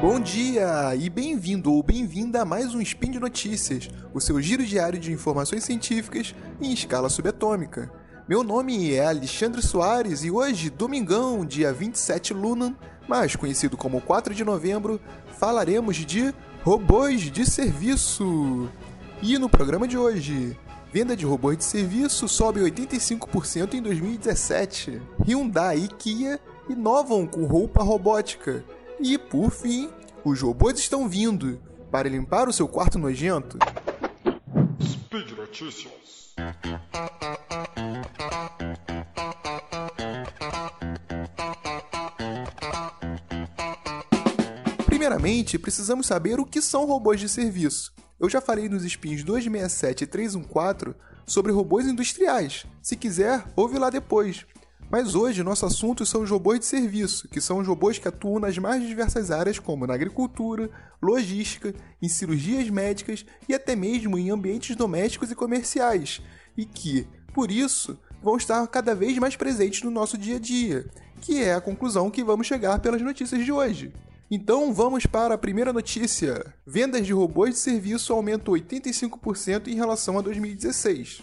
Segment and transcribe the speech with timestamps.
[0.00, 4.98] Olá e bem-vindo ou bem-vinda a mais um Spin de Notícias, o seu giro diário
[4.98, 7.92] de informações científicas em escala subatômica.
[8.28, 12.76] Meu nome é Alexandre Soares e hoje, domingão, dia 27 Luna,
[13.08, 15.00] mais conhecido como 4 de novembro,
[15.36, 18.68] falaremos de robôs de serviço.
[19.20, 20.56] E no programa de hoje,
[20.92, 25.02] venda de robôs de serviço sobe 85% em 2017.
[25.26, 26.38] Hyundai e Kia
[26.68, 28.64] inovam com roupa robótica.
[29.00, 29.88] E por fim,
[30.24, 33.58] os robôs estão vindo para limpar o seu quarto nojento.
[34.82, 36.34] Speed Notícias.
[44.86, 47.92] Primeiramente, precisamos saber o que são robôs de serviço.
[48.20, 50.94] Eu já falei nos spins 267 e 314
[51.24, 52.66] sobre robôs industriais.
[52.82, 54.44] Se quiser, ouve lá depois.
[54.90, 58.38] Mas hoje nosso assunto são os robôs de serviço, que são os robôs que atuam
[58.38, 64.30] nas mais diversas áreas, como na agricultura, logística, em cirurgias médicas e até mesmo em
[64.30, 66.22] ambientes domésticos e comerciais,
[66.56, 70.86] e que, por isso, vão estar cada vez mais presentes no nosso dia a dia,
[71.20, 73.92] que é a conclusão que vamos chegar pelas notícias de hoje.
[74.30, 76.54] Então vamos para a primeira notícia.
[76.66, 81.22] Vendas de robôs de serviço aumentam 85% em relação a 2016.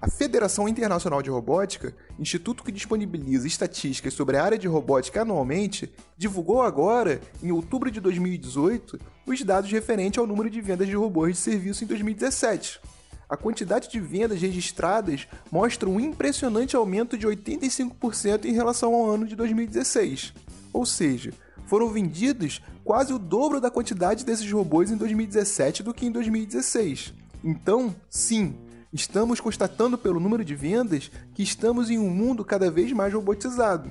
[0.00, 5.92] A Federação Internacional de Robótica, instituto que disponibiliza estatísticas sobre a área de robótica anualmente,
[6.16, 11.36] divulgou agora, em outubro de 2018, os dados referentes ao número de vendas de robôs
[11.36, 12.80] de serviço em 2017.
[13.28, 19.26] A quantidade de vendas registradas mostra um impressionante aumento de 85% em relação ao ano
[19.26, 20.32] de 2016.
[20.72, 21.30] Ou seja,
[21.66, 27.12] foram vendidos quase o dobro da quantidade desses robôs em 2017 do que em 2016.
[27.44, 28.56] Então, sim,
[28.92, 33.90] estamos constatando pelo número de vendas que estamos em um mundo cada vez mais robotizado.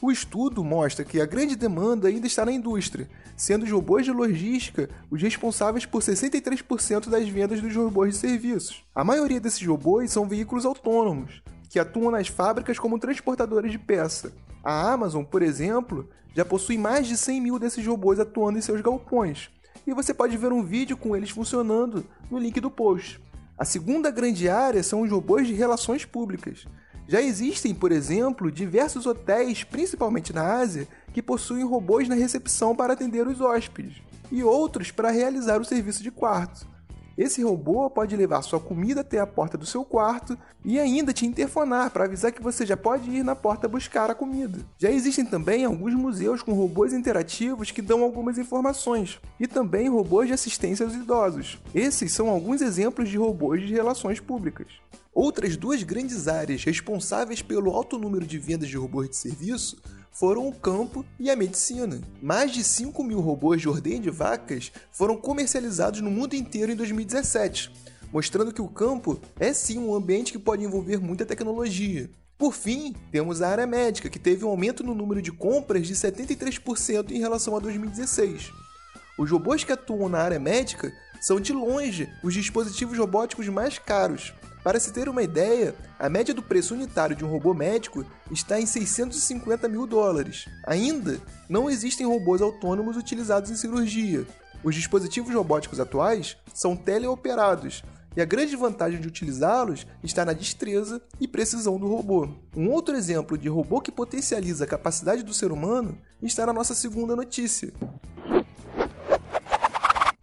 [0.00, 4.12] O estudo mostra que a grande demanda ainda está na indústria, sendo os robôs de
[4.12, 8.84] logística os responsáveis por 63% das vendas dos robôs de serviços.
[8.94, 14.32] A maioria desses robôs são veículos autônomos, que atuam nas fábricas como transportadores de peça.
[14.62, 18.82] A Amazon, por exemplo, já possui mais de 100 mil desses robôs atuando em seus
[18.82, 19.48] galpões,
[19.86, 23.20] e você pode ver um vídeo com eles funcionando no link do post.
[23.58, 26.66] A segunda grande área são os robôs de relações públicas.
[27.08, 32.92] Já existem, por exemplo, diversos hotéis, principalmente na Ásia, que possuem robôs na recepção para
[32.92, 36.66] atender os hóspedes, e outros para realizar o serviço de quarto.
[37.16, 41.24] Esse robô pode levar sua comida até a porta do seu quarto e ainda te
[41.24, 44.58] interfonar para avisar que você já pode ir na porta buscar a comida.
[44.78, 50.28] Já existem também alguns museus com robôs interativos que dão algumas informações e também robôs
[50.28, 51.58] de assistência aos idosos.
[51.74, 54.66] Esses são alguns exemplos de robôs de relações públicas.
[55.14, 59.78] Outras duas grandes áreas responsáveis pelo alto número de vendas de robôs de serviço
[60.18, 62.00] foram o campo e a medicina.
[62.22, 66.74] Mais de 5 mil robôs de ordenha de vacas foram comercializados no mundo inteiro em
[66.76, 67.70] 2017,
[68.10, 72.08] mostrando que o campo é sim um ambiente que pode envolver muita tecnologia.
[72.38, 75.94] Por fim, temos a área médica, que teve um aumento no número de compras de
[75.94, 78.52] 73% em relação a 2016.
[79.18, 80.90] Os robôs que atuam na área médica
[81.20, 84.32] são de longe os dispositivos robóticos mais caros,
[84.66, 88.60] para se ter uma ideia, a média do preço unitário de um robô médico está
[88.60, 90.46] em 650 mil dólares.
[90.66, 94.26] Ainda não existem robôs autônomos utilizados em cirurgia.
[94.64, 97.84] Os dispositivos robóticos atuais são teleoperados,
[98.16, 102.28] e a grande vantagem de utilizá-los está na destreza e precisão do robô.
[102.56, 106.74] Um outro exemplo de robô que potencializa a capacidade do ser humano está na nossa
[106.74, 107.72] segunda notícia.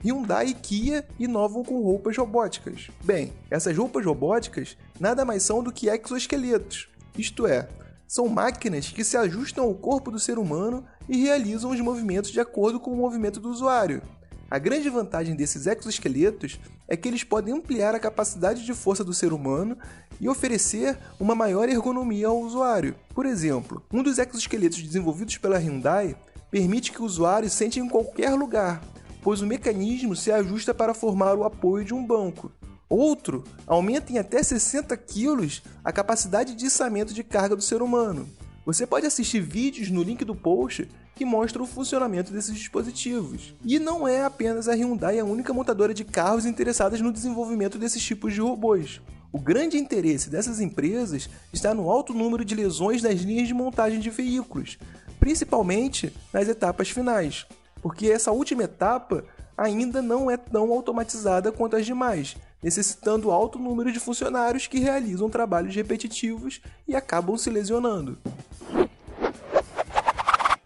[0.03, 2.90] Hyundai e Kia inovam com roupas robóticas.
[3.03, 7.69] Bem, essas roupas robóticas nada mais são do que exoesqueletos, isto é,
[8.08, 12.40] são máquinas que se ajustam ao corpo do ser humano e realizam os movimentos de
[12.40, 14.02] acordo com o movimento do usuário.
[14.52, 19.13] A grande vantagem desses exoesqueletos é que eles podem ampliar a capacidade de força do
[19.13, 19.77] ser humano
[20.22, 22.95] e oferecer uma maior ergonomia ao usuário.
[23.16, 26.16] Por exemplo, um dos exoesqueletos desenvolvidos pela Hyundai
[26.51, 28.80] permite que o usuário sente em qualquer lugar,
[29.24, 32.52] pois o mecanismo se ajusta para formar o apoio de um banco.
[32.90, 38.30] Outro aumenta em até 60 kg a capacidade de içamento de carga do ser humano.
[38.66, 43.56] Você pode assistir vídeos no link do post que mostram o funcionamento desses dispositivos.
[43.64, 48.04] E não é apenas a Hyundai a única montadora de carros interessadas no desenvolvimento desses
[48.04, 49.02] tipos de robôs.
[49.31, 54.00] O grande interesse dessas empresas está no alto número de lesões nas linhas de montagem
[54.00, 54.78] de veículos,
[55.20, 57.48] principalmente nas etapas finais
[57.83, 59.25] porque essa última etapa
[59.57, 65.30] ainda não é tão automatizada quanto as demais, necessitando alto número de funcionários que realizam
[65.30, 68.18] trabalhos repetitivos e acabam se lesionando.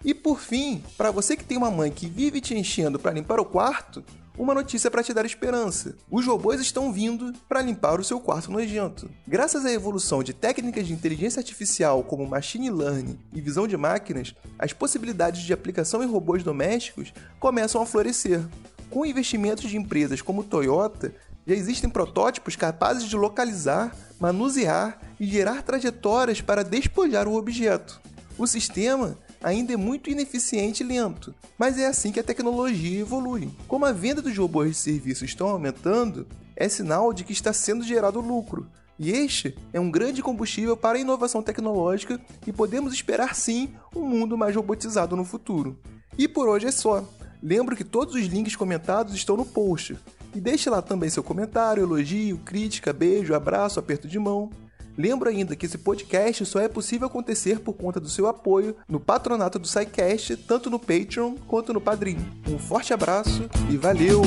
[0.06, 3.40] E por fim, para você que tem uma mãe que vive te enchendo para limpar
[3.40, 4.04] o quarto,
[4.38, 5.96] uma notícia para te dar esperança.
[6.10, 9.10] Os robôs estão vindo para limpar o seu quarto nojento.
[9.28, 14.36] Graças à evolução de técnicas de inteligência artificial como machine learning e visão de máquinas,
[14.60, 18.42] as possibilidades de aplicação em robôs domésticos começam a florescer.
[18.90, 21.14] Com investimentos de empresas como Toyota,
[21.46, 28.00] já existem protótipos capazes de localizar, manusear e gerar trajetórias para despojar o objeto.
[28.38, 33.50] O sistema ainda é muito ineficiente e lento, mas é assim que a tecnologia evolui.
[33.68, 37.84] Como a venda dos robôs de serviço estão aumentando, é sinal de que está sendo
[37.84, 38.68] gerado lucro.
[39.00, 44.02] E este é um grande combustível para a inovação tecnológica e podemos esperar sim um
[44.02, 45.78] mundo mais robotizado no futuro.
[46.18, 47.08] E por hoje é só.
[47.42, 49.96] Lembro que todos os links comentados estão no post.
[50.34, 54.50] E deixe lá também seu comentário, elogio, crítica, beijo, abraço, aperto de mão.
[54.98, 59.00] Lembro ainda que esse podcast só é possível acontecer por conta do seu apoio no
[59.00, 62.18] patronato do SciCast, tanto no Patreon quanto no Padrim.
[62.50, 64.22] Um forte abraço e valeu!